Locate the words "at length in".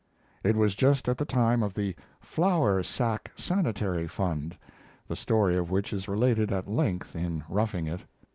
6.51-7.43